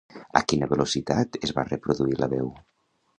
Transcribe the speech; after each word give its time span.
A 0.39 0.41
quina 0.51 0.69
velocitat 0.71 1.37
es 1.49 1.53
va 1.59 1.65
reproduir 1.69 2.17
la 2.23 2.31
veu? 2.33 2.51